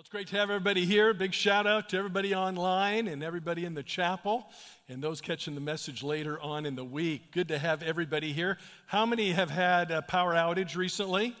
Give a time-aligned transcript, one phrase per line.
[0.00, 1.12] Well, it's great to have everybody here.
[1.12, 4.46] Big shout out to everybody online and everybody in the chapel
[4.88, 7.32] and those catching the message later on in the week.
[7.32, 8.56] Good to have everybody here.
[8.86, 11.36] How many have had a power outage recently?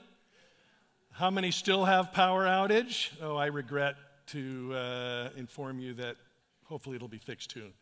[1.10, 3.08] How many still have power outage?
[3.22, 3.96] Oh, I regret
[4.26, 6.16] to uh, inform you that
[6.64, 7.72] hopefully it'll be fixed soon.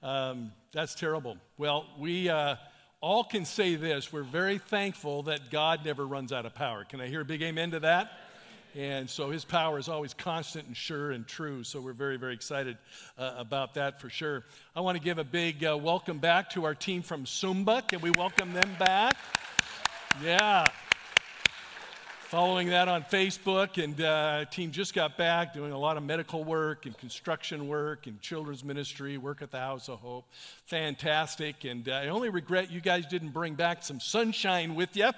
[0.00, 1.38] Um, that's terrible.
[1.58, 2.54] Well, we uh,
[3.00, 6.84] all can say this we're very thankful that God never runs out of power.
[6.84, 8.12] Can I hear a big amen to that?
[8.76, 11.64] And so his power is always constant and sure and true.
[11.64, 12.78] So we're very, very excited
[13.18, 14.44] uh, about that for sure.
[14.76, 17.86] I want to give a big uh, welcome back to our team from Sumba.
[17.88, 19.16] Can we welcome them back?
[20.22, 20.66] Yeah.
[22.30, 26.44] Following that on Facebook, and uh, team just got back doing a lot of medical
[26.44, 30.26] work and construction work and children's ministry, work at the House of Hope.
[30.66, 31.64] Fantastic.
[31.64, 35.10] And uh, I only regret you guys didn't bring back some sunshine with you.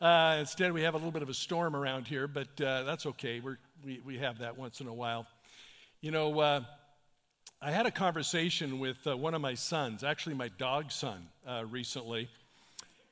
[0.00, 3.04] Uh, instead, we have a little bit of a storm around here, but uh, that's
[3.04, 3.40] okay.
[3.40, 5.26] We're, we, we have that once in a while.
[6.00, 6.60] You know, uh,
[7.60, 11.26] I had a conversation with uh, one of my sons, actually, my dog son,
[11.68, 12.28] recently.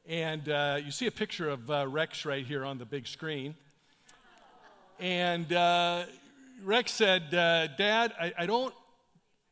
[0.09, 3.55] And uh, you see a picture of uh, Rex right here on the big screen.
[4.99, 6.05] And uh,
[6.65, 8.73] Rex said, uh, Dad, I, I, don't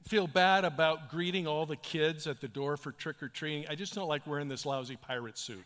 [0.04, 3.68] feel bad about greeting all the kids at the door for trick or treating.
[3.68, 5.62] I just don't like wearing this lousy pirate suit.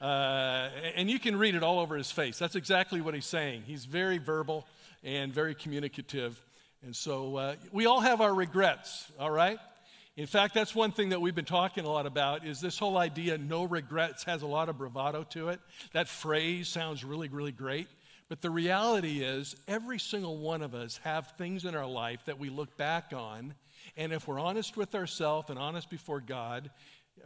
[0.00, 2.36] Uh, and you can read it all over his face.
[2.36, 3.62] That's exactly what he's saying.
[3.64, 4.66] He's very verbal
[5.04, 6.42] and very communicative.
[6.82, 9.60] And so uh, we all have our regrets, all right?
[10.20, 12.98] In fact, that's one thing that we've been talking a lot about is this whole
[12.98, 15.60] idea no regrets has a lot of bravado to it.
[15.94, 17.88] That phrase sounds really really great,
[18.28, 22.38] but the reality is every single one of us have things in our life that
[22.38, 23.54] we look back on
[23.96, 26.70] and if we're honest with ourselves and honest before God,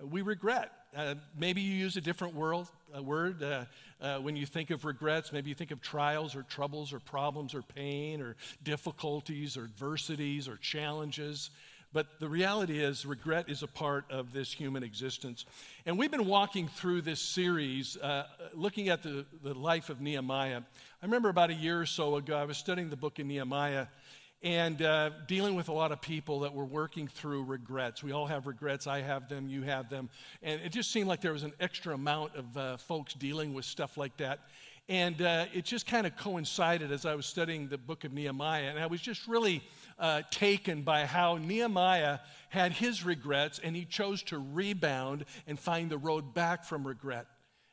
[0.01, 0.70] we regret.
[0.97, 3.64] Uh, maybe you use a different world, a word uh,
[4.01, 5.33] uh, when you think of regrets.
[5.33, 10.47] Maybe you think of trials or troubles or problems or pain or difficulties or adversities
[10.47, 11.51] or challenges.
[11.95, 15.47] But the reality is, regret is a part of this human existence.
[15.87, 20.63] And we've been walking through this series uh, looking at the, the life of Nehemiah.
[21.01, 23.86] I remember about a year or so ago, I was studying the book of Nehemiah
[24.42, 28.02] and uh, dealing with a lot of people that were working through regrets.
[28.02, 28.89] We all have regrets.
[28.89, 30.11] I have them, you have them.
[30.42, 33.64] And it just seemed like there was an extra amount of uh, folks dealing with
[33.64, 34.40] stuff like that.
[34.89, 38.68] And uh, it just kind of coincided as I was studying the book of Nehemiah.
[38.68, 39.62] And I was just really
[39.98, 42.18] uh, taken by how Nehemiah
[42.50, 47.27] had his regrets and he chose to rebound and find the road back from regret.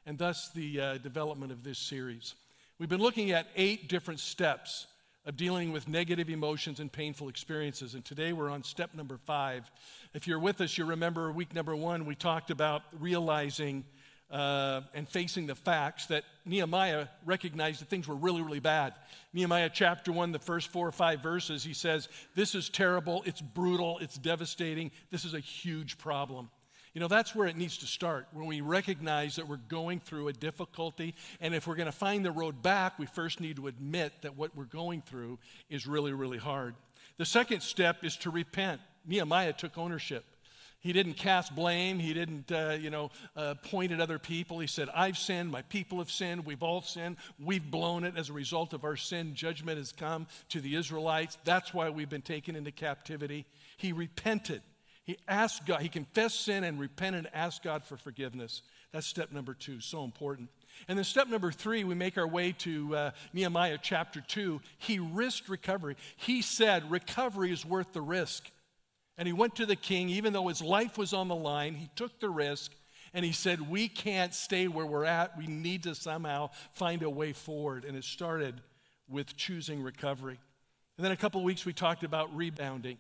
[0.06, 2.36] And thus the uh, development of this series.
[2.80, 4.88] We've been looking at eight different steps
[5.26, 7.94] of dealing with negative emotions and painful experiences.
[7.94, 9.70] And today we're on step number five.
[10.14, 13.84] If you're with us, you remember week number one, we talked about realizing
[14.32, 18.94] uh, and facing the facts that Nehemiah recognized that things were really, really bad.
[19.34, 23.42] Nehemiah chapter 1, the first four or five verses, he says, This is terrible, it's
[23.42, 26.50] brutal, it's devastating, this is a huge problem.
[26.94, 30.28] You know, that's where it needs to start, when we recognize that we're going through
[30.28, 31.16] a difficulty.
[31.40, 34.36] And if we're going to find the road back, we first need to admit that
[34.36, 35.40] what we're going through
[35.70, 36.76] is really, really hard.
[37.18, 38.82] The second step is to repent.
[39.06, 40.26] Nehemiah took ownership.
[40.82, 42.00] He didn't cast blame.
[42.00, 44.60] He didn't, uh, you know, uh, point at other people.
[44.60, 45.52] He said, I've sinned.
[45.52, 46.46] My people have sinned.
[46.46, 47.18] We've all sinned.
[47.40, 48.18] We've blown it.
[48.18, 51.38] As a result of our sin, judgment has come to the Israelites.
[51.46, 53.46] That's why we've been taken into captivity.
[53.78, 54.64] He repented.
[55.04, 58.62] He asked God, he confessed sin and repented and asked God for forgiveness.
[58.92, 60.50] That's step number two, so important.
[60.88, 64.62] And then step number three, we make our way to uh, Nehemiah chapter two.
[64.78, 65.96] He risked recovery.
[66.18, 68.50] He said, Recovery is worth the risk.
[69.18, 71.90] And he went to the king, even though his life was on the line, he
[71.96, 72.72] took the risk
[73.14, 75.38] and he said, We can't stay where we're at.
[75.38, 77.86] We need to somehow find a way forward.
[77.86, 78.62] And it started
[79.10, 80.40] with choosing recovery.
[80.98, 82.98] And then a couple weeks we talked about rebounding,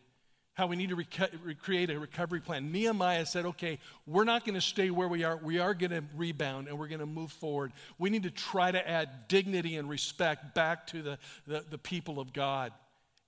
[0.53, 2.71] how we need to rec- create a recovery plan.
[2.71, 5.37] Nehemiah said, Okay, we're not going to stay where we are.
[5.37, 7.71] We are going to rebound and we're going to move forward.
[7.97, 11.17] We need to try to add dignity and respect back to the,
[11.47, 12.73] the, the people of God.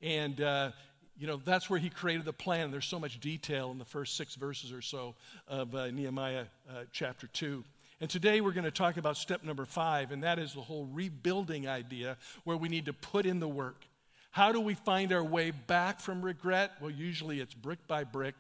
[0.02, 0.72] And, uh,
[1.18, 2.72] you know, that's where he created the plan.
[2.72, 5.16] There's so much detail in the first six verses or so
[5.48, 7.64] of uh, Nehemiah uh, chapter 2.
[8.02, 10.88] And today we're going to talk about step number five, and that is the whole
[10.92, 13.86] rebuilding idea where we need to put in the work.
[14.32, 16.72] How do we find our way back from regret?
[16.82, 18.36] Well, usually it's brick by brick,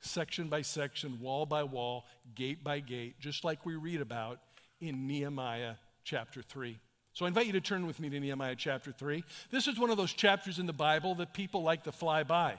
[0.00, 4.40] section by section, wall by wall, gate by gate, just like we read about
[4.80, 5.74] in Nehemiah
[6.04, 6.78] chapter 3.
[7.18, 9.24] So I invite you to turn with me to Nehemiah chapter 3.
[9.50, 12.54] This is one of those chapters in the Bible that people like to fly by.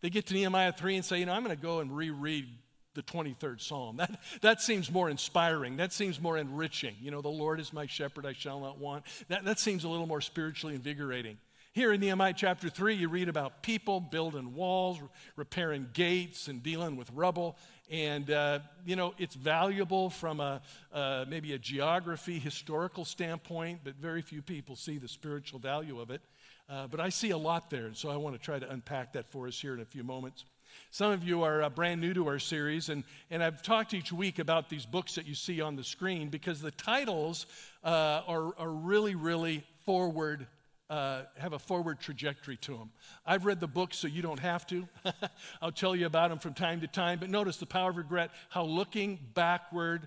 [0.00, 2.48] They get to Nehemiah 3 and say, you know, I'm going to go and reread
[2.94, 3.96] the 23rd Psalm.
[3.98, 5.76] That, that seems more inspiring.
[5.76, 6.96] That seems more enriching.
[7.00, 9.04] You know, the Lord is my shepherd, I shall not want.
[9.28, 11.38] That, that seems a little more spiritually invigorating.
[11.72, 14.98] Here in Nehemiah chapter 3, you read about people building walls,
[15.36, 17.56] repairing gates, and dealing with rubble.
[17.92, 20.62] And, uh, you know, it's valuable from a,
[20.94, 26.10] uh, maybe a geography, historical standpoint, but very few people see the spiritual value of
[26.10, 26.22] it.
[26.70, 29.12] Uh, but I see a lot there, and so I want to try to unpack
[29.12, 30.46] that for us here in a few moments.
[30.90, 34.10] Some of you are uh, brand new to our series, and, and I've talked each
[34.10, 37.44] week about these books that you see on the screen because the titles
[37.84, 40.46] uh, are, are really, really forward
[40.92, 42.90] uh, have a forward trajectory to them.
[43.24, 44.86] I've read the book, so you don't have to.
[45.62, 47.18] I'll tell you about them from time to time.
[47.18, 50.06] But notice the power of regret, how looking backward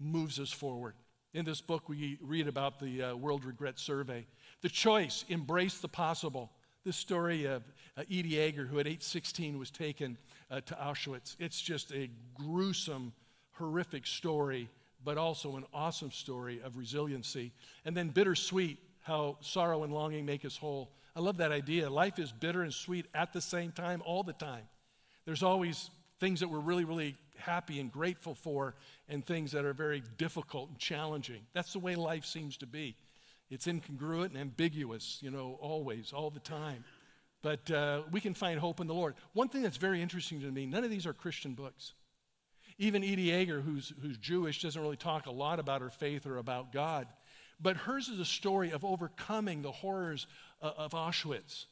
[0.00, 0.94] moves us forward.
[1.34, 4.26] In this book, we read about the uh, World Regret Survey.
[4.60, 6.50] The choice, embrace the possible.
[6.84, 7.62] The story of
[7.96, 10.18] uh, Edie Eger, who at age 16 was taken
[10.50, 11.36] uh, to Auschwitz.
[11.38, 13.12] It's just a gruesome,
[13.52, 14.68] horrific story,
[15.04, 17.52] but also an awesome story of resiliency.
[17.84, 20.90] And then bittersweet, how sorrow and longing make us whole.
[21.14, 21.88] I love that idea.
[21.88, 24.64] Life is bitter and sweet at the same time, all the time.
[25.26, 28.74] There's always things that we're really, really happy and grateful for,
[29.08, 31.42] and things that are very difficult and challenging.
[31.52, 32.96] That's the way life seems to be.
[33.50, 36.84] It's incongruent and ambiguous, you know, always, all the time.
[37.42, 39.14] But uh, we can find hope in the Lord.
[39.34, 41.92] One thing that's very interesting to me none of these are Christian books.
[42.78, 46.38] Even Edie Eger, who's, who's Jewish, doesn't really talk a lot about her faith or
[46.38, 47.06] about God.
[47.60, 50.26] But hers is a story of overcoming the horrors
[50.60, 51.66] uh, of Auschwitz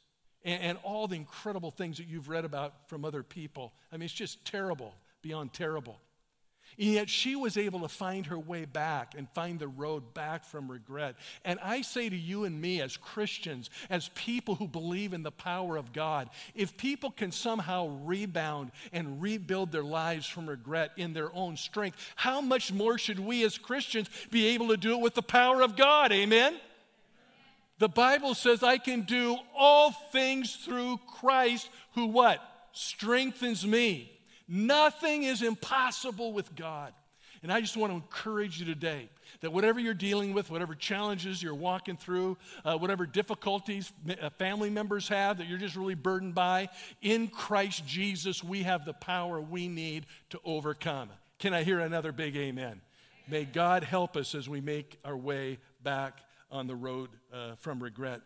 [0.45, 3.73] and, and all the incredible things that you've read about from other people.
[3.93, 5.99] I mean, it's just terrible, beyond terrible.
[6.79, 10.45] And yet she was able to find her way back and find the road back
[10.45, 11.17] from regret.
[11.45, 15.31] And I say to you and me as Christians, as people who believe in the
[15.31, 21.13] power of God, if people can somehow rebound and rebuild their lives from regret in
[21.13, 25.01] their own strength, how much more should we as Christians be able to do it
[25.01, 26.13] with the power of God?
[26.13, 26.57] Amen?
[27.79, 32.41] The Bible says, I can do all things through Christ who what?
[32.73, 34.12] Strengthens me.
[34.55, 36.93] Nothing is impossible with God.
[37.43, 39.09] And I just want to encourage you today
[39.41, 43.91] that whatever you're dealing with, whatever challenges you're walking through, uh, whatever difficulties
[44.21, 46.69] uh, family members have that you're just really burdened by,
[47.01, 51.09] in Christ Jesus, we have the power we need to overcome.
[51.39, 52.83] Can I hear another big amen?
[53.29, 56.21] May God help us as we make our way back
[56.51, 58.21] on the road uh, from regret.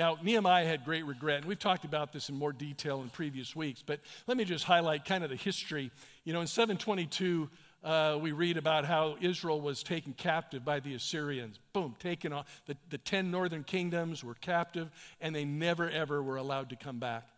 [0.00, 3.54] Now, Nehemiah had great regret, and we've talked about this in more detail in previous
[3.54, 5.90] weeks, but let me just highlight kind of the history.
[6.24, 7.50] You know, in 722,
[7.84, 11.58] uh, we read about how Israel was taken captive by the Assyrians.
[11.74, 12.62] Boom, taken off.
[12.64, 16.98] The, the 10 northern kingdoms were captive, and they never, ever were allowed to come
[16.98, 17.28] back.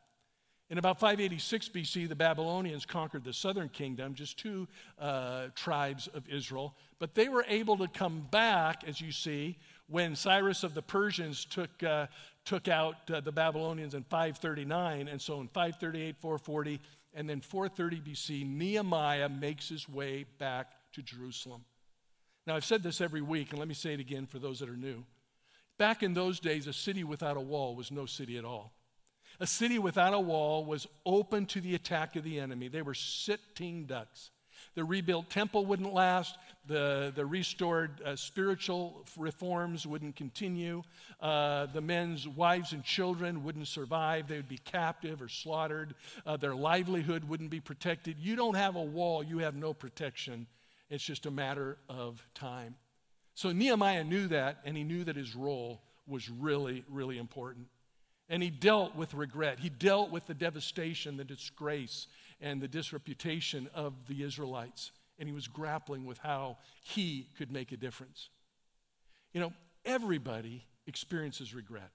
[0.70, 4.68] In about 586 BC, the Babylonians conquered the southern kingdom, just two
[5.00, 9.58] uh, tribes of Israel, but they were able to come back, as you see,
[9.92, 12.06] when Cyrus of the Persians took, uh,
[12.44, 15.08] took out uh, the Babylonians in 539.
[15.08, 16.80] And so in 538, 440,
[17.14, 21.64] and then 430 BC, Nehemiah makes his way back to Jerusalem.
[22.46, 24.68] Now, I've said this every week, and let me say it again for those that
[24.68, 25.04] are new.
[25.78, 28.72] Back in those days, a city without a wall was no city at all.
[29.40, 32.68] A city without a wall was open to the attack of the enemy.
[32.68, 34.30] They were sitting ducks.
[34.74, 36.38] The rebuilt temple wouldn't last.
[36.66, 40.82] The, the restored uh, spiritual reforms wouldn't continue.
[41.20, 44.28] Uh, the men's wives and children wouldn't survive.
[44.28, 45.94] They would be captive or slaughtered.
[46.24, 48.16] Uh, their livelihood wouldn't be protected.
[48.18, 50.46] You don't have a wall, you have no protection.
[50.88, 52.76] It's just a matter of time.
[53.34, 57.66] So Nehemiah knew that, and he knew that his role was really, really important.
[58.28, 59.58] And he dealt with regret.
[59.58, 62.06] He dealt with the devastation, the disgrace,
[62.42, 64.90] and the disreputation of the Israelites.
[65.18, 68.28] And he was grappling with how he could make a difference.
[69.32, 69.52] You know,
[69.84, 71.90] everybody experiences regret.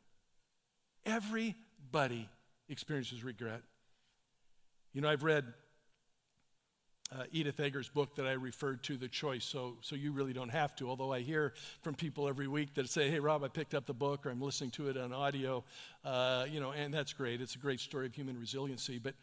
[1.05, 2.29] Everybody
[2.69, 3.61] experiences regret.
[4.93, 5.45] You know, I've read
[7.11, 10.49] uh, Edith Eger's book that I referred to, The Choice, so, so you really don't
[10.49, 10.89] have to.
[10.89, 13.93] Although I hear from people every week that say, hey, Rob, I picked up the
[13.93, 15.63] book or I'm listening to it on audio,
[16.03, 17.41] uh, you know, and that's great.
[17.41, 18.99] It's a great story of human resiliency.
[18.99, 19.15] But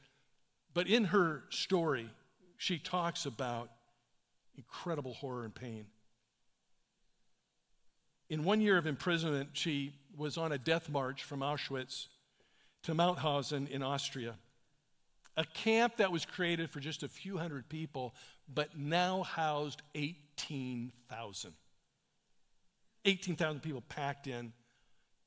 [0.75, 2.11] but in her story,
[2.59, 3.71] she talks about
[4.57, 5.87] incredible horror and pain.
[8.29, 12.07] In one year of imprisonment, she was on a death march from Auschwitz
[12.83, 14.35] to Mauthausen in Austria,
[15.37, 18.15] a camp that was created for just a few hundred people,
[18.53, 21.53] but now housed 18,000.
[23.05, 24.53] 18,000 people packed in,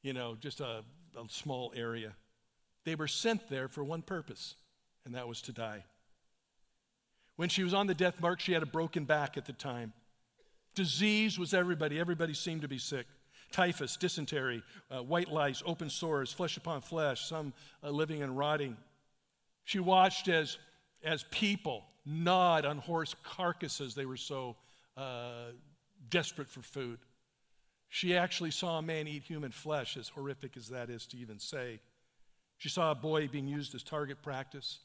[0.01, 0.83] you know, just a,
[1.15, 2.13] a small area.
[2.85, 4.55] They were sent there for one purpose
[5.07, 5.85] and that was to die.
[7.37, 9.93] When she was on the death mark, she had a broken back at the time.
[10.75, 13.07] Disease was everybody, everybody seemed to be sick.
[13.51, 14.61] typhus, dysentery,
[14.91, 18.75] uh, white lice, open sores, flesh upon flesh, some uh, living and rotting.
[19.63, 20.57] She watched as,
[21.01, 23.95] as people gnawed on horse carcasses.
[23.95, 24.57] They were so
[24.97, 25.51] uh,
[26.09, 26.99] desperate for food.
[27.87, 31.39] She actually saw a man eat human flesh, as horrific as that is to even
[31.39, 31.79] say.
[32.57, 34.79] She saw a boy being used as target practice.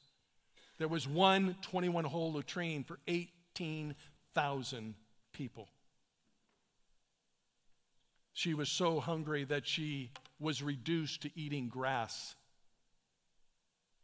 [0.83, 4.95] There was one 21 hole latrine for 18,000
[5.33, 5.69] people.
[8.33, 10.11] She was so hungry that she
[10.41, 12.35] was reduced to eating grass.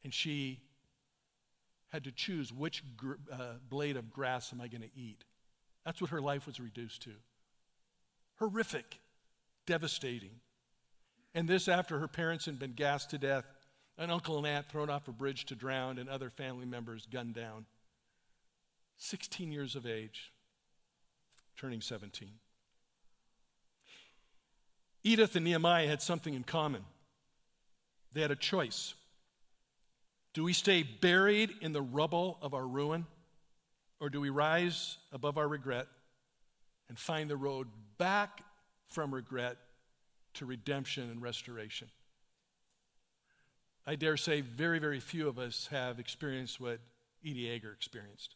[0.05, 0.61] And she
[1.89, 5.25] had to choose which gr- uh, blade of grass am I going to eat.
[5.85, 7.15] That's what her life was reduced to.
[8.37, 9.01] Horrific,
[9.67, 10.39] devastating.
[11.35, 13.47] And this after her parents had been gassed to death,
[13.99, 17.35] an uncle and aunt thrown off a bridge to drown, and other family members gunned
[17.35, 17.67] down.
[18.97, 20.33] 16 years of age,
[21.57, 22.29] turning 17.
[25.05, 26.85] Edith and Nehemiah had something in common.
[28.13, 28.95] They had a choice.
[30.35, 33.07] Do we stay buried in the rubble of our ruin,
[34.01, 35.87] or do we rise above our regret
[36.89, 38.43] and find the road back
[38.89, 39.57] from regret
[40.35, 41.89] to redemption and restoration?
[43.89, 46.79] I dare say very, very few of us have experienced what
[47.25, 48.35] Edie Eger experienced.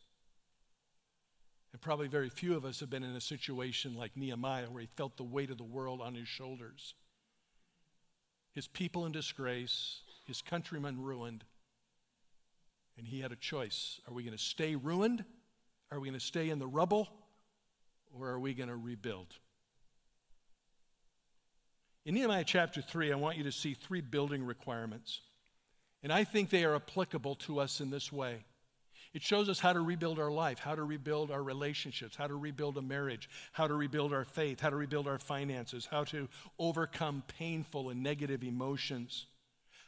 [1.73, 4.89] And probably very few of us have been in a situation like Nehemiah where he
[4.97, 6.95] felt the weight of the world on his shoulders.
[8.55, 11.45] His people in disgrace, his countrymen ruined.
[12.97, 14.01] And he had a choice.
[14.09, 15.23] Are we going to stay ruined?
[15.91, 17.11] Are we going to stay in the rubble?
[18.19, 19.35] Or are we going to rebuild?
[22.07, 25.21] In Nehemiah chapter 3, I want you to see three building requirements.
[26.03, 28.45] And I think they are applicable to us in this way.
[29.15, 32.35] It shows us how to rebuild our life, how to rebuild our relationships, how to
[32.35, 36.29] rebuild a marriage, how to rebuild our faith, how to rebuild our finances, how to
[36.59, 39.27] overcome painful and negative emotions,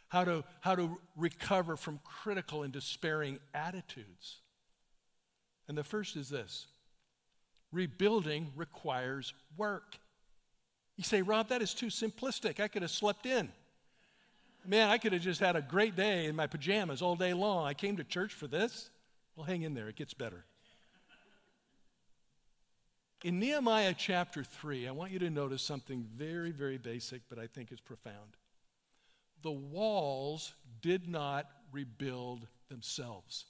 [0.08, 4.40] how to, how to recover from critical and despairing attitudes.
[5.68, 6.66] And the first is this
[7.72, 9.96] rebuilding requires work.
[10.96, 12.60] You say, Rob, that is too simplistic.
[12.60, 13.50] I could have slept in.
[14.66, 17.66] Man, I could have just had a great day in my pajamas all day long.
[17.66, 18.90] I came to church for this.
[19.36, 20.44] Well, hang in there, it gets better.
[23.22, 27.46] In Nehemiah chapter 3, I want you to notice something very, very basic, but I
[27.46, 28.36] think is profound.
[29.42, 30.52] The walls
[30.82, 33.46] did not rebuild themselves.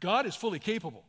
[0.00, 1.04] God is fully capable.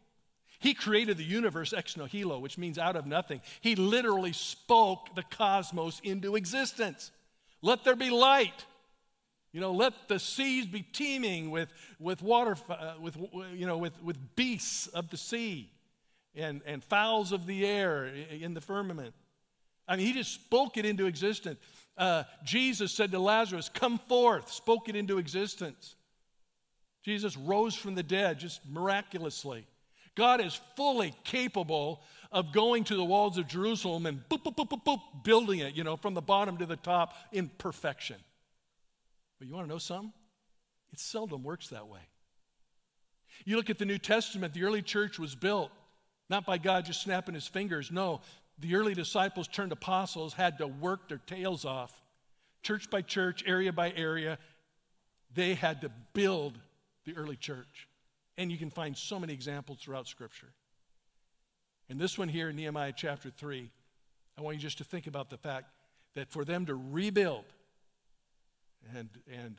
[0.59, 3.41] He created the universe ex nihilo, which means out of nothing.
[3.61, 7.11] He literally spoke the cosmos into existence.
[7.61, 8.65] Let there be light.
[9.53, 13.17] You know, let the seas be teeming with, with water, uh, with,
[13.53, 15.69] you know, with, with beasts of the sea
[16.35, 19.13] and, and fowls of the air in the firmament.
[19.87, 21.59] I mean, he just spoke it into existence.
[21.97, 25.95] Uh, Jesus said to Lazarus, Come forth, spoke it into existence.
[27.03, 29.65] Jesus rose from the dead just miraculously.
[30.15, 34.69] God is fully capable of going to the walls of Jerusalem and boop, boop, boop,
[34.69, 38.17] boop, boop, building it, you know, from the bottom to the top in perfection.
[39.39, 40.13] But you want to know something?
[40.93, 42.01] It seldom works that way.
[43.45, 45.71] You look at the New Testament, the early church was built
[46.31, 47.91] not by God just snapping his fingers.
[47.91, 48.21] No,
[48.57, 52.01] the early disciples turned apostles had to work their tails off.
[52.63, 54.39] Church by church, area by area,
[55.35, 56.57] they had to build
[57.05, 57.89] the early church.
[58.37, 60.47] And you can find so many examples throughout Scripture.
[61.91, 63.69] And this one here in Nehemiah chapter 3,
[64.37, 65.65] I want you just to think about the fact
[66.15, 67.43] that for them to rebuild,
[68.95, 69.57] and, and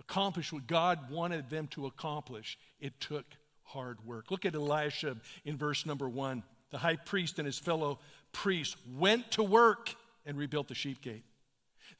[0.00, 3.24] accomplish what God wanted them to accomplish, it took
[3.62, 4.32] hard work.
[4.32, 6.42] Look at Elisha in verse number one.
[6.70, 8.00] The high priest and his fellow
[8.32, 9.94] priests went to work
[10.26, 11.22] and rebuilt the sheep gate.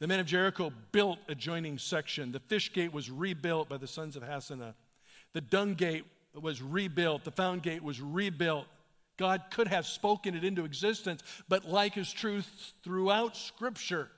[0.00, 2.33] The men of Jericho built adjoining section.
[2.33, 4.75] The fish gate was rebuilt by the sons of Hassenaah.
[5.35, 7.23] The dung gate was rebuilt.
[7.23, 8.67] The found gate was rebuilt.
[9.17, 14.11] God could have spoken it into existence, but like is truth throughout Scripture,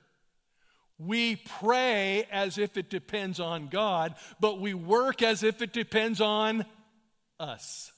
[0.97, 6.19] we pray as if it depends on God, but we work as if it depends
[6.19, 6.65] on
[7.39, 7.93] us.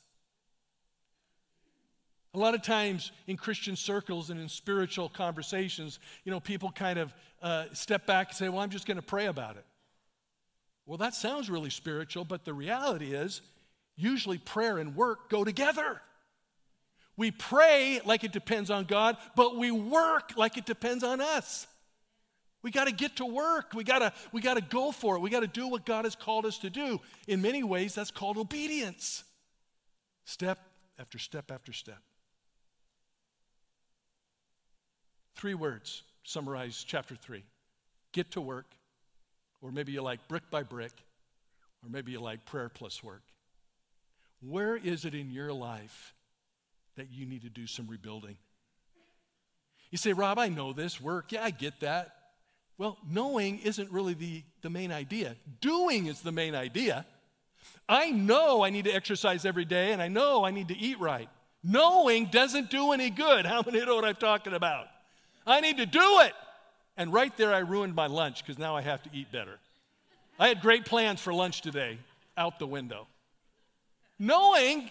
[2.34, 7.00] A lot of times in Christian circles and in spiritual conversations, you know, people kind
[7.00, 9.66] of uh, step back and say, Well, I'm just going to pray about it.
[10.86, 13.42] Well, that sounds really spiritual, but the reality is,
[13.96, 16.02] usually prayer and work go together.
[17.22, 21.68] We pray like it depends on God, but we work like it depends on us.
[22.64, 23.76] We got to get to work.
[23.76, 25.20] We got to we got to go for it.
[25.20, 27.00] We got to do what God has called us to do.
[27.28, 29.24] In many ways that's called obedience.
[30.26, 30.58] Step
[30.98, 32.02] after step after step.
[35.36, 37.44] Three words summarize chapter 3
[38.14, 38.66] get to work,
[39.62, 40.94] or maybe you like brick by brick,
[41.84, 43.22] or maybe you like prayer plus work.
[44.42, 46.16] Where is it in your life
[46.98, 48.38] that you need to do some rebuilding?
[49.92, 51.32] You say, Rob, I know this work.
[51.32, 52.16] Yeah, I get that.
[52.78, 55.36] Well, knowing isn't really the, the main idea.
[55.60, 57.06] Doing is the main idea.
[57.88, 61.00] I know I need to exercise every day and I know I need to eat
[61.00, 61.30] right.
[61.64, 63.46] Knowing doesn't do any good.
[63.46, 64.88] How many know what I'm talking about?
[65.46, 66.34] I need to do it.
[66.98, 69.60] And right there, I ruined my lunch because now I have to eat better.
[70.40, 72.00] I had great plans for lunch today,
[72.38, 73.08] out the window.
[74.18, 74.90] Knowing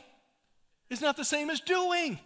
[0.91, 2.19] is not the same as doing.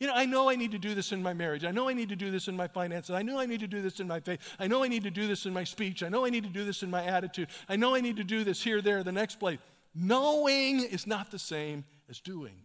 [0.00, 1.64] You know, I know I need to do this in my marriage.
[1.64, 3.14] I know I need to do this in my finances.
[3.14, 4.40] I know I need to do this in my faith.
[4.58, 6.02] I know I need to do this in my speech.
[6.02, 7.48] I know I need to do this in my attitude.
[7.68, 9.58] I know I need to do this here, there, the next place.
[9.94, 12.56] Knowing is not the same as doing.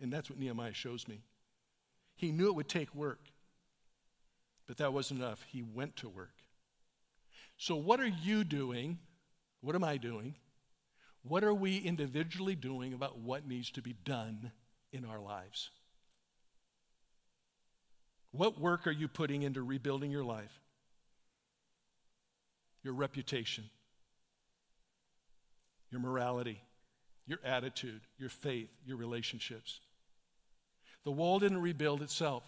[0.00, 1.22] And that's what Nehemiah shows me.
[2.14, 3.20] He knew it would take work,
[4.66, 5.44] but that wasn't enough.
[5.48, 6.34] He went to work.
[7.56, 8.98] So, what are you doing?
[9.60, 10.34] What am I doing?
[11.22, 14.50] What are we individually doing about what needs to be done
[14.92, 15.70] in our lives?
[18.32, 20.60] What work are you putting into rebuilding your life?
[22.82, 23.64] Your reputation,
[25.90, 26.60] your morality,
[27.26, 29.78] your attitude, your faith, your relationships.
[31.04, 32.44] The wall didn't rebuild itself.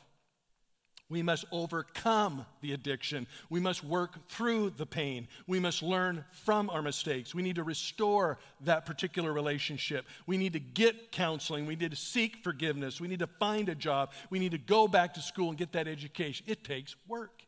[1.10, 3.26] We must overcome the addiction.
[3.50, 5.28] We must work through the pain.
[5.46, 7.34] We must learn from our mistakes.
[7.34, 10.06] We need to restore that particular relationship.
[10.26, 11.66] We need to get counseling.
[11.66, 13.02] We need to seek forgiveness.
[13.02, 14.12] We need to find a job.
[14.30, 16.46] We need to go back to school and get that education.
[16.48, 17.42] It takes work.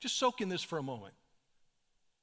[0.00, 1.14] Just soak in this for a moment.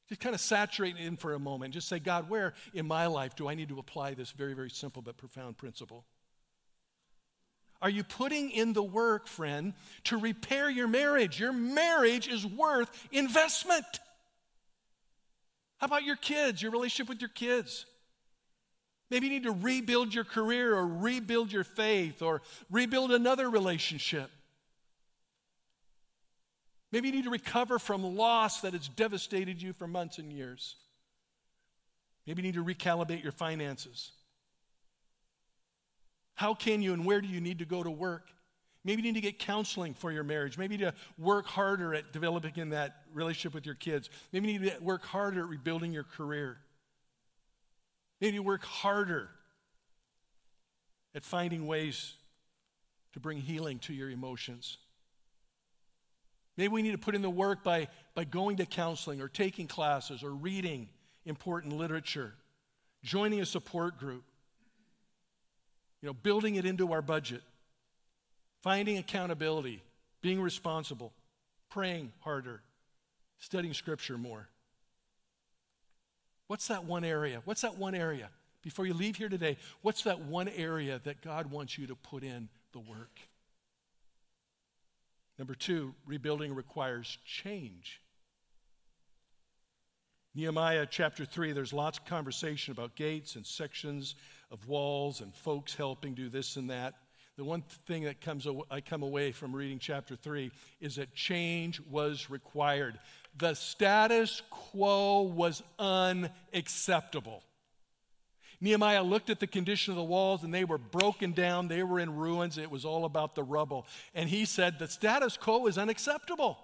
[0.09, 1.73] Just kind of saturate in for a moment.
[1.73, 4.69] Just say, God, where in my life do I need to apply this very, very
[4.69, 6.05] simple but profound principle?
[7.81, 9.73] Are you putting in the work, friend,
[10.05, 11.39] to repair your marriage?
[11.39, 13.85] Your marriage is worth investment.
[15.77, 17.87] How about your kids, your relationship with your kids?
[19.09, 24.29] Maybe you need to rebuild your career or rebuild your faith or rebuild another relationship.
[26.91, 30.75] Maybe you need to recover from loss that has devastated you for months and years.
[32.27, 34.11] Maybe you need to recalibrate your finances.
[36.41, 38.31] How can you and where do you need to go to work?
[38.83, 40.57] Maybe you need to get counseling for your marriage.
[40.57, 44.09] Maybe you need to work harder at developing in that relationship with your kids.
[44.33, 46.57] Maybe you need to work harder at rebuilding your career.
[48.19, 49.29] Maybe you work harder
[51.13, 52.15] at finding ways
[53.13, 54.79] to bring healing to your emotions.
[56.57, 59.67] Maybe we need to put in the work by, by going to counseling or taking
[59.67, 60.89] classes or reading
[61.23, 62.33] important literature,
[63.03, 64.23] joining a support group.
[66.01, 67.42] You know, building it into our budget,
[68.61, 69.83] finding accountability,
[70.22, 71.14] being responsible,
[71.70, 72.61] praying harder,
[73.40, 74.48] studying scripture more.
[76.48, 77.42] What's that one area?
[77.46, 78.29] What's that one area?
[78.61, 82.24] Before you leave here today, what's that one area that God wants you to put
[82.24, 83.20] in the work?
[85.40, 88.01] Number two, rebuilding requires change.
[90.35, 94.16] Nehemiah chapter 3, there's lots of conversation about gates and sections
[94.51, 96.96] of walls and folks helping do this and that.
[97.37, 101.81] The one thing that comes I come away from reading chapter 3 is that change
[101.90, 103.00] was required.
[103.37, 107.44] The status quo was unacceptable.
[108.59, 112.00] Nehemiah looked at the condition of the walls and they were broken down, they were
[112.00, 113.87] in ruins, it was all about the rubble.
[114.14, 116.59] And he said, The status quo is unacceptable.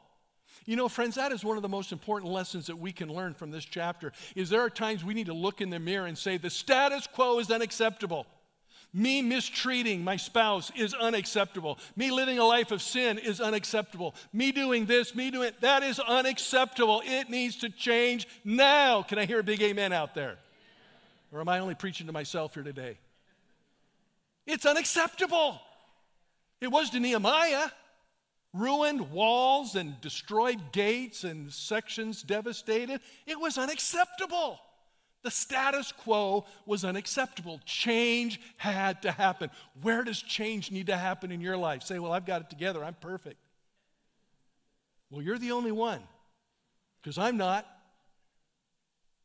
[0.66, 3.34] You know, friends, that is one of the most important lessons that we can learn
[3.34, 4.12] from this chapter.
[4.36, 7.08] Is there are times we need to look in the mirror and say the status
[7.08, 8.28] quo is unacceptable.
[8.94, 11.78] Me mistreating my spouse is unacceptable.
[11.96, 14.16] Me living a life of sin is unacceptable.
[14.34, 17.02] Me doing this, me doing it, that is unacceptable.
[17.06, 19.04] It needs to change now.
[19.04, 20.38] Can I hear a big amen out there?
[21.32, 22.98] Or am I only preaching to myself here today?
[24.46, 25.60] It's unacceptable.
[26.62, 27.70] It was to Nehemiah
[28.58, 33.02] ruined walls and destroyed gates and sections devastated.
[33.26, 34.60] It was unacceptable.
[35.24, 37.60] The status quo was unacceptable.
[37.66, 39.50] Change had to happen.
[39.82, 41.84] Where does change need to happen in your life?
[41.84, 42.84] Say, well, I've got it together.
[42.84, 43.38] I'm perfect.
[45.10, 46.02] Well, you're the only one
[47.02, 47.66] because I'm not,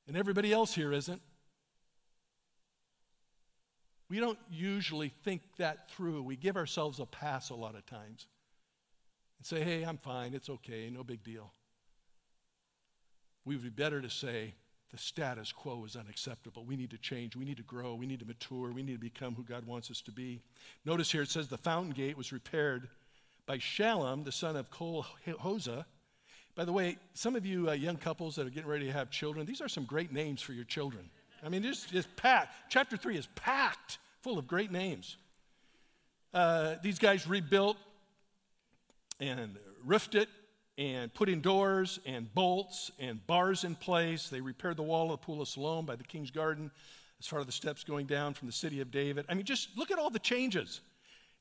[0.07, 1.21] and everybody else here isn't.
[4.09, 6.23] We don't usually think that through.
[6.23, 8.27] We give ourselves a pass a lot of times
[9.43, 11.51] and say, hey, I'm fine, it's okay, no big deal.
[13.45, 14.55] We would be better to say,
[14.93, 16.65] the status quo is unacceptable.
[16.65, 17.35] We need to change.
[17.35, 17.97] We need to grow.
[17.97, 18.71] We need to mature.
[18.71, 20.43] We need to become who God wants us to be.
[20.85, 22.89] Notice here it says the fountain gate was repaired
[23.45, 25.87] by Shallum, the son of Kol Hosah.
[26.55, 29.11] By the way, some of you uh, young couples that are getting ready to have
[29.11, 31.11] children, these are some great names for your children.
[31.43, 32.55] I mean, this is packed.
[32.71, 35.17] Chapter 3 is packed full of great names.
[36.33, 37.77] Uh, these guys rebuilt
[39.23, 40.29] and roofed it
[40.79, 44.29] and put in doors and bolts and bars in place.
[44.29, 46.71] They repaired the wall of the Pool of Siloam by the King's Garden
[47.21, 49.25] as far as the steps going down from the city of David.
[49.29, 50.81] I mean, just look at all the changes.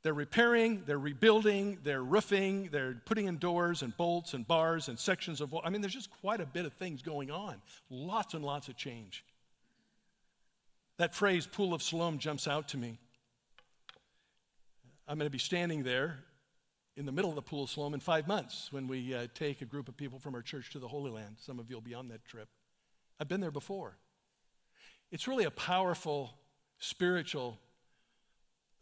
[0.04, 4.98] They're repairing, they're rebuilding, they're roofing, they're putting in doors and bolts and bars and
[4.98, 5.62] sections of wall.
[5.64, 7.62] I mean, there's just quite a bit of things going on.
[7.90, 9.24] Lots and lots of change.
[10.98, 13.00] That phrase, Pool of Siloam, jumps out to me.
[15.08, 16.20] I'm going to be standing there
[17.02, 19.64] in the middle of the Pool of Siloam in five months when we uh, take
[19.64, 21.38] a group of people from our church to the Holy Land.
[21.40, 22.48] Some of you will be on that trip.
[23.20, 23.98] I've been there before.
[25.12, 26.30] It's really a powerful
[26.78, 27.58] spiritual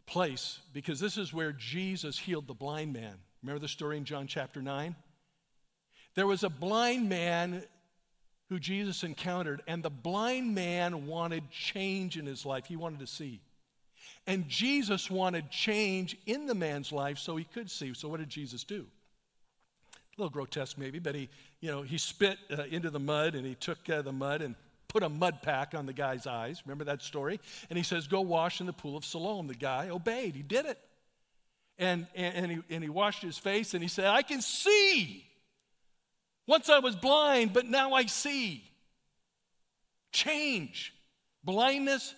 [0.05, 3.15] place because this is where Jesus healed the blind man.
[3.41, 4.97] Remember the story in John chapter 9?
[6.15, 7.63] There was a blind man
[8.49, 12.65] who Jesus encountered, and the blind man wanted change in his life.
[12.65, 13.39] He wanted to see.
[14.27, 17.93] And Jesus wanted change in the man's life so he could see.
[17.93, 18.85] So what did Jesus do?
[19.93, 21.29] A little grotesque maybe, but he,
[21.61, 24.55] you know, he spit uh, into the mud and he took uh, the mud and
[24.87, 26.61] put a mud pack on the guy's eyes.
[26.65, 27.39] Remember that story?
[27.69, 29.47] And he says, Go wash in the pool of Siloam.
[29.47, 30.77] The guy obeyed, he did it.
[31.77, 35.25] And, and, and, he, and he washed his face and he said, I can see.
[36.45, 38.63] Once I was blind, but now I see.
[40.11, 40.93] Change.
[41.43, 42.13] Blindness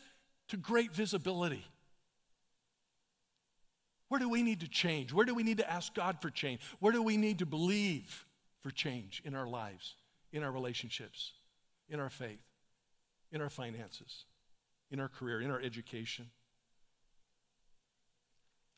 [0.48, 1.64] to great visibility.
[4.12, 5.14] Where do we need to change?
[5.14, 6.62] Where do we need to ask God for change?
[6.80, 8.26] Where do we need to believe
[8.60, 9.96] for change in our lives,
[10.32, 11.32] in our relationships,
[11.90, 12.40] in our faith?
[13.32, 14.26] in our finances,
[14.90, 16.30] in our career, in our education.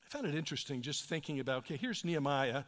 [0.06, 2.64] I found it interesting just thinking about okay, here's Nehemiah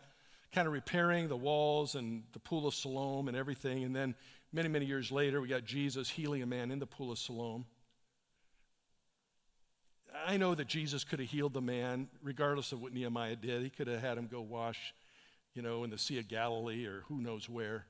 [0.53, 3.83] kind of repairing the walls and the pool of Siloam and everything.
[3.83, 4.15] And then
[4.53, 7.65] many, many years later, we got Jesus healing a man in the pool of Siloam.
[10.25, 13.61] I know that Jesus could have healed the man regardless of what Nehemiah did.
[13.61, 14.93] He could have had him go wash,
[15.53, 17.85] you know, in the Sea of Galilee or who knows where.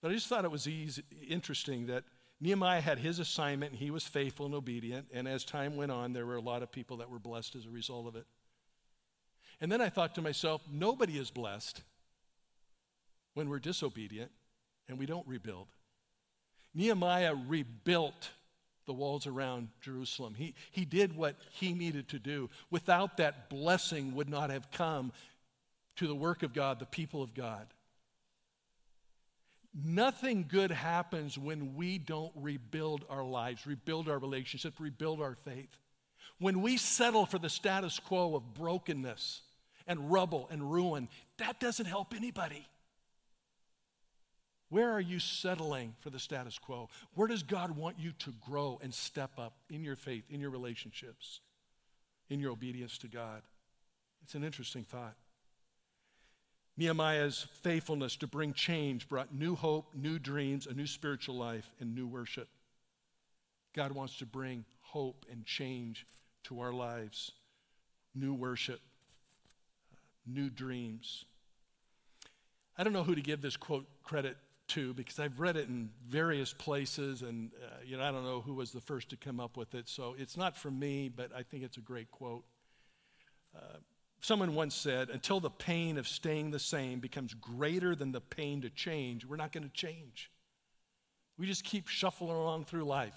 [0.00, 2.04] But I just thought it was easy, interesting that
[2.40, 5.06] Nehemiah had his assignment and he was faithful and obedient.
[5.12, 7.66] And as time went on, there were a lot of people that were blessed as
[7.66, 8.26] a result of it.
[9.60, 11.82] And then I thought to myself, nobody is blessed
[13.34, 14.32] when we're disobedient
[14.88, 15.68] and we don't rebuild.
[16.74, 18.30] Nehemiah rebuilt
[18.86, 20.34] the walls around Jerusalem.
[20.34, 22.50] He, he did what he needed to do.
[22.70, 25.12] Without that, blessing would not have come
[25.96, 27.66] to the work of God, the people of God.
[29.74, 35.70] Nothing good happens when we don't rebuild our lives, rebuild our relationship, rebuild our faith.
[36.38, 39.42] When we settle for the status quo of brokenness
[39.86, 42.66] and rubble and ruin, that doesn't help anybody.
[44.72, 46.88] Where are you settling for the status quo?
[47.12, 50.48] Where does God want you to grow and step up in your faith, in your
[50.48, 51.40] relationships,
[52.30, 53.42] in your obedience to God?
[54.22, 55.12] It's an interesting thought.
[56.78, 61.94] Nehemiah's faithfulness to bring change brought new hope, new dreams, a new spiritual life, and
[61.94, 62.48] new worship.
[63.74, 66.06] God wants to bring hope and change
[66.44, 67.32] to our lives,
[68.14, 68.80] new worship,
[69.92, 71.26] uh, new dreams.
[72.78, 74.38] I don't know who to give this quote credit
[74.74, 78.40] to because I've read it in various places, and uh, you know I don't know
[78.40, 79.88] who was the first to come up with it.
[79.88, 82.44] So it's not from me, but I think it's a great quote.
[83.56, 83.78] Uh,
[84.22, 88.62] Someone once said, until the pain of staying the same becomes greater than the pain
[88.62, 90.30] to change, we're not going to change.
[91.36, 93.16] We just keep shuffling along through life.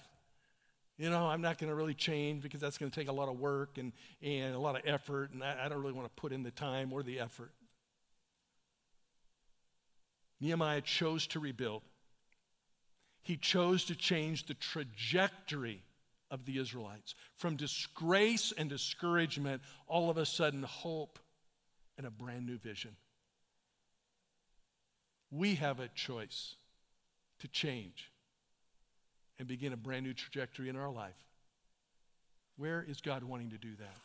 [0.98, 3.28] You know, I'm not going to really change because that's going to take a lot
[3.28, 6.20] of work and, and a lot of effort, and I, I don't really want to
[6.20, 7.52] put in the time or the effort.
[10.40, 11.82] Nehemiah chose to rebuild.
[13.22, 15.82] He chose to change the trajectory
[16.30, 17.14] of the Israelites.
[17.34, 21.18] From disgrace and discouragement, all of a sudden, hope
[21.98, 22.94] and a brand new vision.
[25.30, 26.56] We have a choice
[27.40, 28.10] to change
[29.38, 31.16] and begin a brand new trajectory in our life.
[32.56, 33.96] Where is God wanting to do that?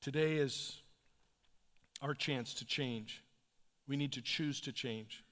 [0.00, 0.80] Today is
[2.02, 3.22] our chance to change.
[3.88, 5.22] We need to choose to change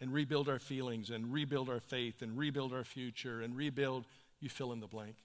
[0.00, 4.04] and rebuild our feelings and rebuild our faith and rebuild our future and rebuild,
[4.40, 5.16] you fill in the blank.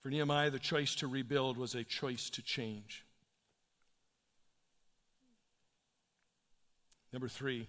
[0.00, 3.04] For Nehemiah, the choice to rebuild was a choice to change.
[7.12, 7.66] Number three,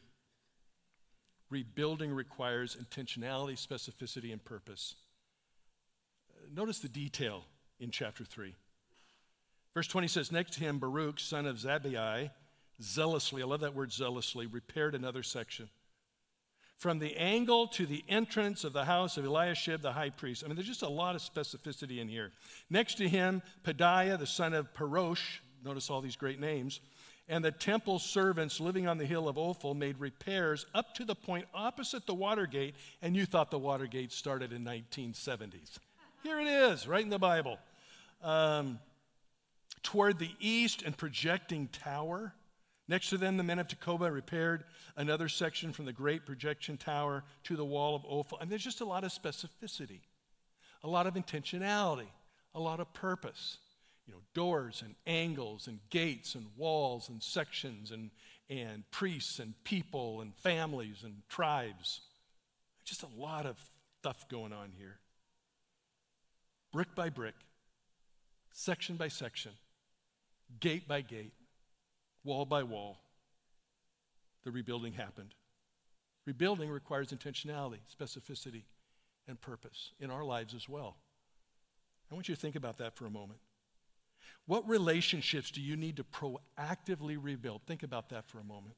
[1.50, 4.96] rebuilding requires intentionality, specificity, and purpose.
[6.32, 7.44] Uh, notice the detail
[7.80, 8.56] in chapter 3.
[9.74, 12.30] Verse 20 says, Next to him, Baruch, son of Zabbai,
[12.82, 15.70] zealously, I love that word zealously, repaired another section.
[16.78, 20.44] From the angle to the entrance of the house of Eliashib the high priest.
[20.44, 22.32] I mean, there's just a lot of specificity in here.
[22.70, 26.80] Next to him, Pedaiah, the son of Parosh, notice all these great names,
[27.28, 31.15] and the temple servants living on the hill of Ophel made repairs up to the
[31.15, 35.78] point opposite the Watergate, and you thought the Watergate started in 1970s.
[36.24, 37.58] Here it is, right in the Bible.
[38.24, 38.80] Um,
[39.84, 42.34] toward the east and projecting tower.
[42.91, 44.65] Next to them, the men of Tekoa repaired
[44.97, 48.38] another section from the great projection tower to the wall of Ophel.
[48.41, 50.01] And there's just a lot of specificity,
[50.84, 52.10] a lot of intentionality,
[52.54, 53.60] a lot of purpose.
[54.06, 58.10] You know, doors and angles and gates and walls and sections and,
[58.49, 62.01] and priests and people and families and tribes.
[62.84, 63.58] Just a lot of
[64.01, 64.97] stuff going on here.
[66.73, 67.36] Brick by brick,
[68.51, 69.54] section by section
[70.60, 71.32] gate by gate,
[72.23, 72.99] wall by wall,
[74.43, 75.34] the rebuilding happened.
[76.25, 78.63] Rebuilding requires intentionality, specificity,
[79.27, 80.97] and purpose in our lives as well.
[82.12, 83.39] I want you to think about that for a moment.
[84.45, 87.62] What relationships do you need to proactively rebuild?
[87.65, 88.75] Think about that for a moment.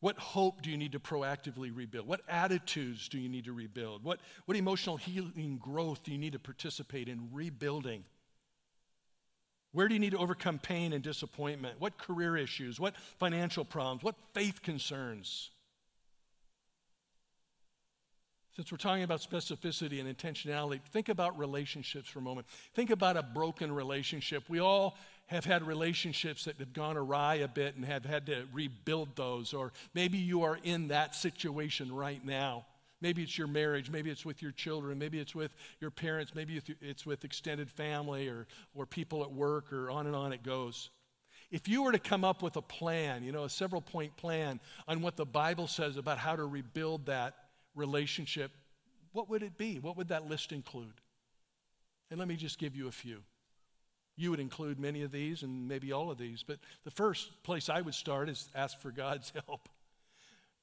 [0.00, 2.06] What hope do you need to proactively rebuild?
[2.06, 4.02] What attitudes do you need to rebuild?
[4.02, 8.04] What, what emotional healing growth do you need to participate in rebuilding?
[9.72, 11.80] Where do you need to overcome pain and disappointment?
[11.80, 12.80] What career issues?
[12.80, 14.02] What financial problems?
[14.02, 15.50] What faith concerns?
[18.56, 22.48] Since we're talking about specificity and intentionality, think about relationships for a moment.
[22.74, 24.42] Think about a broken relationship.
[24.48, 28.46] We all have had relationships that have gone awry a bit and have had to
[28.52, 32.66] rebuild those, or maybe you are in that situation right now.
[33.00, 36.60] Maybe it's your marriage, maybe it's with your children, maybe it's with your parents, maybe
[36.80, 40.90] it's with extended family or, or people at work, or on and on it goes.
[41.50, 44.60] If you were to come up with a plan, you know, a several point plan
[44.86, 47.34] on what the Bible says about how to rebuild that
[47.74, 48.52] relationship,
[49.12, 49.78] what would it be?
[49.78, 50.92] What would that list include?
[52.10, 53.22] And let me just give you a few.
[54.16, 57.68] You would include many of these and maybe all of these, but the first place
[57.68, 59.68] I would start is ask for God's help.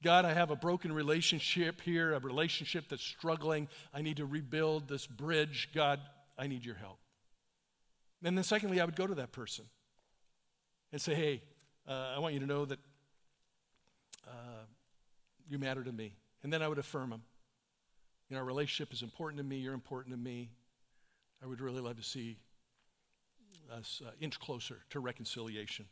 [0.03, 3.67] God, I have a broken relationship here, a relationship that's struggling.
[3.93, 5.69] I need to rebuild this bridge.
[5.73, 5.99] God,
[6.38, 6.99] I need your help.
[8.23, 9.65] And then, secondly, I would go to that person
[10.91, 11.41] and say, hey,
[11.88, 12.79] uh, I want you to know that
[14.27, 14.65] uh,
[15.49, 16.13] you matter to me.
[16.43, 17.23] And then I would affirm them.
[18.29, 19.57] You know, our relationship is important to me.
[19.57, 20.49] You're important to me.
[21.41, 22.38] I would really love to see
[23.71, 25.86] us uh, inch closer to reconciliation.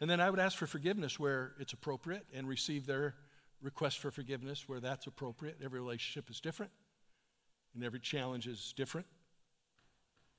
[0.00, 3.14] And then I would ask for forgiveness where it's appropriate and receive their
[3.60, 5.58] request for forgiveness where that's appropriate.
[5.62, 6.72] Every relationship is different,
[7.74, 9.06] and every challenge is different.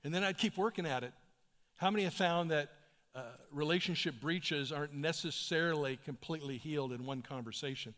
[0.03, 1.13] And then I'd keep working at it.
[1.75, 2.69] How many have found that
[3.13, 3.21] uh,
[3.51, 7.93] relationship breaches aren't necessarily completely healed in one conversation,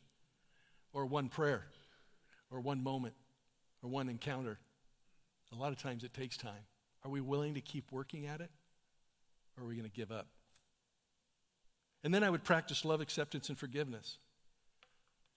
[0.91, 1.65] or one prayer,
[2.52, 3.13] or one moment,
[3.82, 4.60] or one encounter?
[5.54, 6.65] A lot of times it takes time.
[7.06, 8.49] Are we willing to keep working at it,
[9.56, 10.28] or are we going to give up?
[12.04, 14.18] And then I would practice love, acceptance, and forgiveness.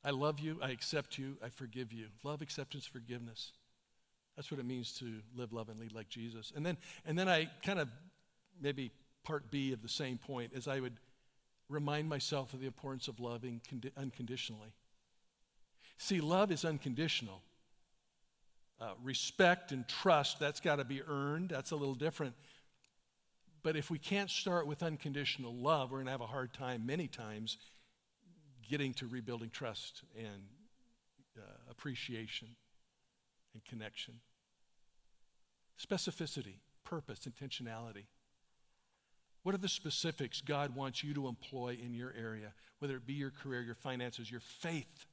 [0.05, 2.07] I love you, I accept you, I forgive you.
[2.23, 3.53] Love, acceptance, forgiveness.
[4.37, 6.53] That's what it means to live, love, and lead like Jesus.
[6.55, 6.77] And then,
[7.07, 7.89] and then I kind of,
[8.61, 8.91] maybe
[9.25, 10.97] part B of the same point, is I would
[11.69, 13.61] remind myself of the importance of loving
[13.97, 14.73] unconditionally.
[15.99, 17.43] See, love is unconditional.
[18.79, 21.49] Uh, respect and trust, that's got to be earned.
[21.49, 22.35] That's a little different.
[23.67, 26.87] But if we can't start with unconditional love, we're going to have a hard time
[26.87, 27.59] many times
[28.71, 30.45] getting to rebuilding trust and
[31.37, 32.47] uh, appreciation
[33.55, 34.21] and connection.
[35.85, 38.05] Specificity, purpose, intentionality.
[39.43, 43.15] What are the specifics God wants you to employ in your area, whether it be
[43.15, 45.07] your career, your finances, your faith,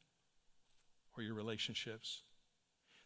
[1.17, 2.21] or your relationships?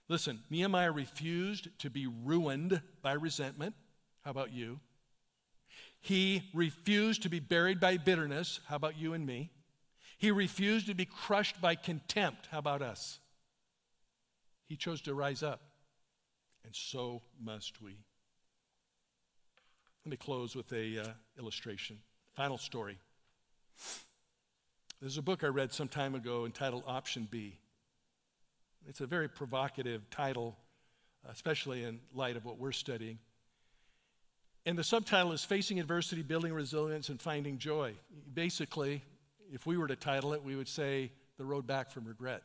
[0.10, 3.76] Listen, Nehemiah refused to be ruined by resentment.
[4.26, 4.82] How about you?
[6.00, 8.60] He refused to be buried by bitterness.
[8.68, 9.52] How about you and me?
[10.18, 12.48] He refused to be crushed by contempt.
[12.52, 13.20] How about us?
[14.68, 15.62] He chose to rise up,
[16.64, 17.98] and so must we.
[20.06, 21.08] Let me close with a uh,
[21.38, 22.00] illustration.
[22.34, 22.98] Final story.
[25.00, 27.60] There's a book I read some time ago entitled Option B.
[28.88, 30.58] It's a very provocative title,
[31.30, 33.20] especially in light of what we're studying.
[34.68, 37.94] And the subtitle is Facing Adversity, Building Resilience, and Finding Joy.
[38.34, 39.02] Basically,
[39.50, 42.44] if we were to title it, we would say The Road Back from Regret.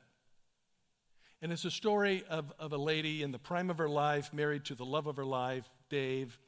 [1.42, 4.66] And it's a story of, of a lady in the prime of her life, married
[4.66, 6.38] to the love of her life, Dave,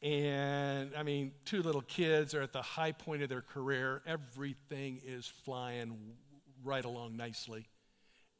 [0.00, 4.00] And I mean, two little kids are at the high point of their career.
[4.06, 6.14] Everything is flying
[6.64, 7.68] right along nicely.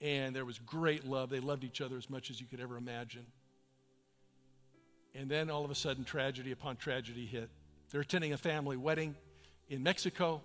[0.00, 1.28] And there was great love.
[1.28, 3.26] They loved each other as much as you could ever imagine.
[5.18, 7.48] And then all of a sudden, tragedy upon tragedy hit.
[7.90, 9.14] They're attending a family wedding
[9.68, 10.42] in Mexico.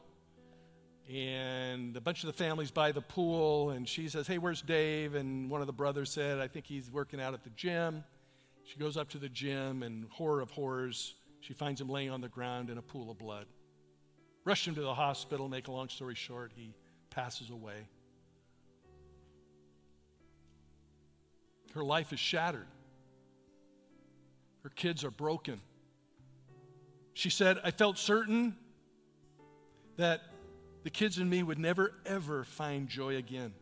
[1.11, 3.71] And a bunch of the families by the pool.
[3.71, 5.15] And she says, Hey, where's Dave?
[5.15, 8.03] And one of the brothers said, I think he's working out at the gym.
[8.63, 12.21] She goes up to the gym, and horror of horrors, she finds him laying on
[12.21, 13.47] the ground in a pool of blood.
[14.45, 15.49] Rushed him to the hospital.
[15.49, 16.73] Make a long story short, he
[17.09, 17.87] passes away.
[21.73, 22.67] Her life is shattered.
[24.63, 25.59] Her kids are broken.
[27.13, 28.55] She said, I felt certain
[29.97, 30.21] that
[30.83, 33.53] the kids and me would never, ever find joy again.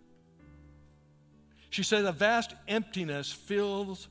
[1.69, 4.07] She said, a vast emptiness fills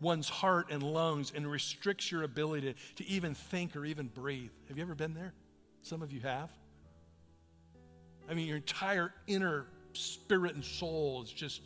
[0.00, 4.50] one's heart and lungs and restricts your ability to, to even think or even breathe.
[4.68, 5.32] Have you ever been there?
[5.82, 6.52] Some of you have.
[8.28, 11.62] I mean, your entire inner spirit and soul is just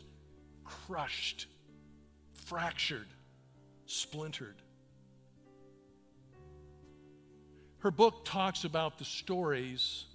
[0.63, 1.47] crushed,
[2.33, 3.07] fractured,
[3.93, 4.55] splintered.
[7.79, 10.05] Her book talks about the stories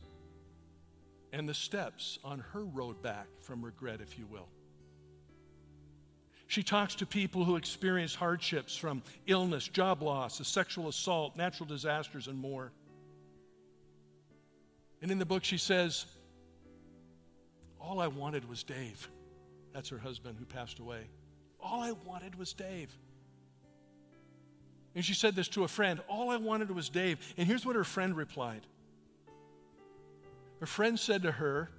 [1.32, 4.48] and the steps on her road back from regret, if you will.
[6.46, 11.68] She talks to people who experience hardships from illness, job loss, a sexual assault, natural
[11.68, 12.72] disasters, and more.
[15.02, 16.06] And in the book, she says,
[17.78, 19.10] All I wanted was Dave.
[19.74, 21.02] That's her husband who passed away.
[21.60, 22.96] All I wanted was Dave.
[24.98, 27.20] And she said this to a friend All I wanted was Dave.
[27.36, 28.62] And here's what her friend replied
[30.58, 31.70] Her friend said to her,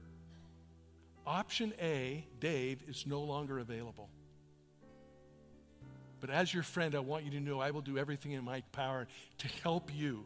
[1.27, 4.07] Option A, Dave, is no longer available.
[6.21, 8.61] But as your friend, I want you to know I will do everything in my
[8.71, 9.05] power
[9.39, 10.23] to help you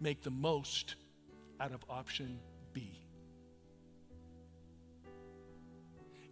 [0.00, 0.94] make the most
[1.60, 2.38] out of option
[2.72, 2.98] B.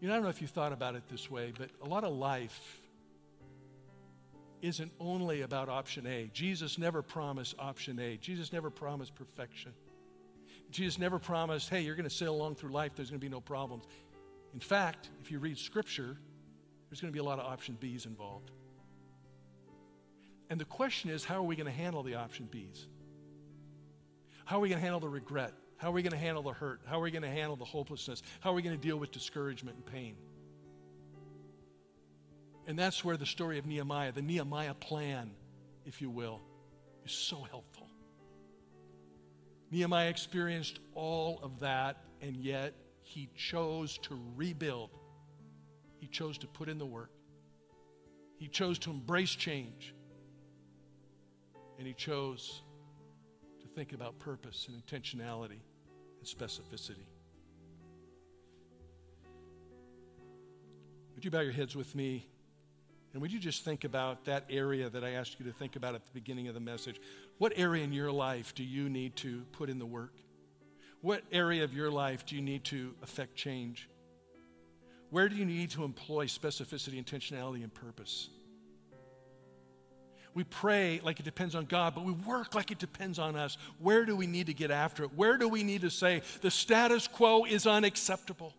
[0.00, 2.04] You know, I don't know if you thought about it this way, but a lot
[2.04, 2.81] of life
[4.62, 6.31] isn't only about option A.
[6.33, 8.16] Jesus never promised option A.
[8.16, 9.73] Jesus never promised perfection.
[10.71, 13.31] Jesus never promised, hey, you're going to sail along through life, there's going to be
[13.31, 13.85] no problems.
[14.53, 16.16] In fact, if you read Scripture,
[16.88, 18.51] there's going to be a lot of option B's involved.
[20.51, 22.87] And the question is, how are we going to handle the option B's?
[24.44, 25.53] How are we going to handle the regret?
[25.77, 26.81] How are we going to handle the hurt?
[26.87, 28.23] How are we going to handle the hopelessness?
[28.40, 30.16] How are we going to deal with discouragement and pain?
[32.68, 35.31] And that's where the story of Nehemiah, the Nehemiah plan,
[35.87, 36.42] if you will,
[37.07, 37.88] is so helpful.
[39.70, 44.90] Nehemiah experienced all of that, and yet he chose to rebuild.
[45.98, 47.11] He chose to put in the work.
[48.37, 49.94] He chose to embrace change.
[51.78, 52.61] And he chose
[53.62, 55.62] to think about purpose and intentionality
[56.18, 57.07] and specificity.
[61.14, 62.28] Would you bow your heads with me?
[63.12, 65.94] And would you just think about that area that I asked you to think about
[65.94, 67.01] at the beginning of the message?
[67.38, 70.12] What area in your life do you need to put in the work?
[71.01, 73.88] What area of your life do you need to affect change?
[75.11, 78.29] Where do you need to employ specificity, intentionality, and purpose?
[80.35, 83.57] We pray like it depends on God, but we work like it depends on us.
[83.79, 85.11] Where do we need to get after it?
[85.16, 88.53] Where do we need to say, the status quo is unacceptable?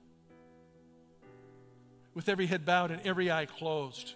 [2.16, 4.16] With every head bowed and every eye closed,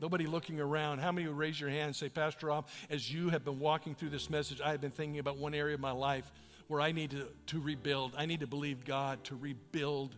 [0.00, 3.28] nobody looking around, how many would raise your hand and say, Pastor Rob, as you
[3.30, 5.92] have been walking through this message, I have been thinking about one area of my
[5.92, 6.30] life
[6.68, 8.14] where I need to, to rebuild.
[8.16, 10.14] I need to believe God to rebuild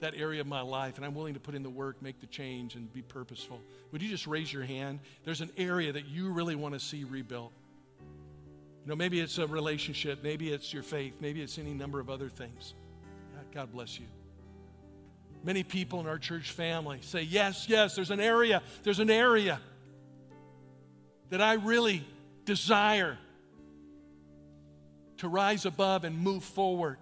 [0.00, 2.26] that area of my life and I'm willing to put in the work, make the
[2.26, 3.60] change, and be purposeful.
[3.90, 5.00] Would you just raise your hand?
[5.24, 7.52] There's an area that you really want to see rebuilt.
[8.84, 12.08] You know, maybe it's a relationship, maybe it's your faith, maybe it's any number of
[12.08, 12.74] other things.
[13.52, 14.06] God bless you.
[15.44, 19.60] Many people in our church family say, Yes, yes, there's an area, there's an area
[21.30, 22.04] that I really
[22.44, 23.18] desire
[25.18, 26.98] to rise above and move forward.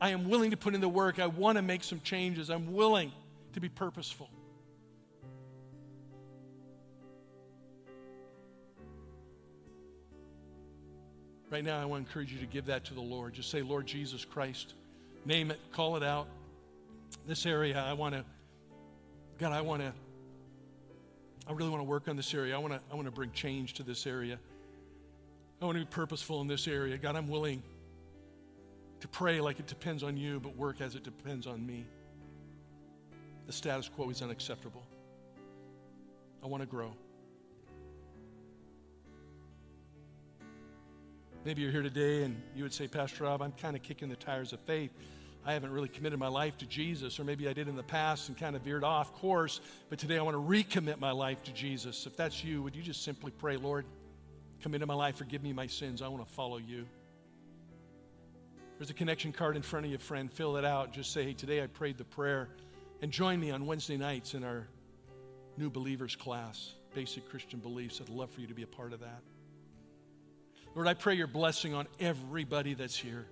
[0.00, 1.18] I am willing to put in the work.
[1.18, 2.50] I want to make some changes.
[2.50, 3.12] I'm willing
[3.54, 4.28] to be purposeful.
[11.50, 13.32] Right now, I want to encourage you to give that to the Lord.
[13.32, 14.74] Just say, Lord Jesus Christ.
[15.24, 16.28] Name it, call it out.
[17.26, 18.24] This area, I want to,
[19.38, 19.92] God, I want to,
[21.46, 22.54] I really want to work on this area.
[22.54, 24.38] I want to, I want to bring change to this area.
[25.60, 26.96] I want to be purposeful in this area.
[26.96, 27.62] God, I'm willing
[29.00, 31.86] to pray like it depends on you, but work as it depends on me.
[33.46, 34.82] The status quo is unacceptable.
[36.42, 36.92] I want to grow.
[41.44, 44.16] Maybe you're here today and you would say, Pastor Rob, I'm kind of kicking the
[44.16, 44.90] tires of faith.
[45.48, 48.28] I haven't really committed my life to Jesus, or maybe I did in the past
[48.28, 51.52] and kind of veered off course, but today I want to recommit my life to
[51.54, 52.06] Jesus.
[52.06, 53.86] If that's you, would you just simply pray, Lord,
[54.62, 56.84] come into my life, forgive me my sins, I want to follow you.
[58.76, 60.30] There's a connection card in front of you, friend.
[60.30, 60.92] Fill it out.
[60.92, 62.50] Just say, hey, today I prayed the prayer.
[63.00, 64.68] And join me on Wednesday nights in our
[65.56, 68.02] new believers class, basic Christian beliefs.
[68.02, 69.22] I'd love for you to be a part of that.
[70.74, 73.26] Lord, I pray your blessing on everybody that's here.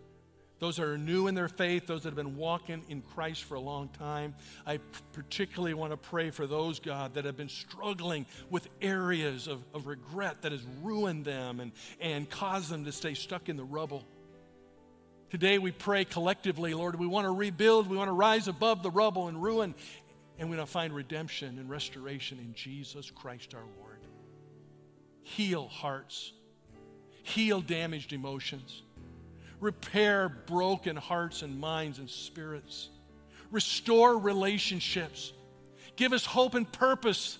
[0.59, 3.57] Those that are new in their faith, those that have been walking in Christ for
[3.57, 4.34] a long time.
[4.66, 4.78] I
[5.12, 9.86] particularly want to pray for those, God, that have been struggling with areas of, of
[9.86, 14.04] regret that has ruined them and, and caused them to stay stuck in the rubble.
[15.28, 18.90] Today we pray collectively, Lord, we want to rebuild, we want to rise above the
[18.90, 19.74] rubble and ruin,
[20.38, 23.98] and we want to find redemption and restoration in Jesus Christ our Lord.
[25.22, 26.32] Heal hearts,
[27.24, 28.82] heal damaged emotions,
[29.61, 32.90] repair broken hearts and minds and spirits,
[33.50, 35.32] restore relationships,
[35.96, 37.38] give us hope and purpose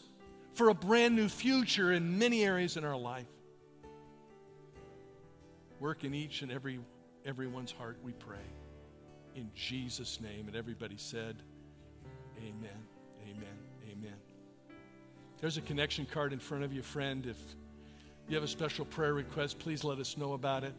[0.55, 3.27] for a brand new future in many areas in our life.
[5.81, 6.81] Work in each and every
[7.27, 8.39] everyone's heart, we pray.
[9.35, 10.47] In Jesus' name.
[10.47, 11.43] And everybody said,
[12.39, 12.79] Amen,
[13.23, 13.59] amen,
[13.91, 14.15] amen.
[15.41, 17.27] There's a connection card in front of you, friend.
[17.27, 17.37] If
[18.29, 20.73] you have a special prayer request, please let us know about it.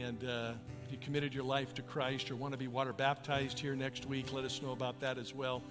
[0.00, 0.52] And uh,
[0.84, 4.06] if you committed your life to Christ or want to be water baptized here next
[4.06, 5.62] week, let us know about that as well.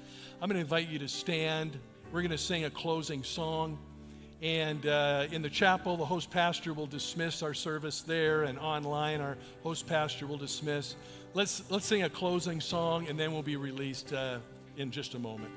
[0.42, 1.80] I'm going to invite you to stand.
[2.12, 3.78] We're going to sing a closing song.
[4.42, 9.20] And uh, in the chapel, the host pastor will dismiss our service there, and online,
[9.20, 10.96] our host pastor will dismiss.
[11.34, 14.40] Let's, let's sing a closing song, and then we'll be released uh,
[14.78, 15.52] in just a moment.